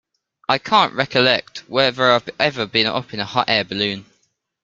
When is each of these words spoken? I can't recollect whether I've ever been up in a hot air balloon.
I 0.49 0.57
can't 0.57 0.95
recollect 0.95 1.59
whether 1.69 2.09
I've 2.09 2.27
ever 2.39 2.65
been 2.65 2.87
up 2.87 3.13
in 3.13 3.19
a 3.19 3.25
hot 3.25 3.47
air 3.47 3.63
balloon. 3.63 4.07